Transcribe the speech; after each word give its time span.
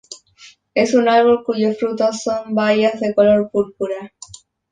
Es 0.73 0.95
un 0.95 1.07
árbol 1.07 1.43
cuyos 1.43 1.77
frutos 1.77 2.23
son 2.23 2.55
bayas 2.55 2.99
de 2.99 3.13
color 3.13 3.51
púrpura. 3.51 4.13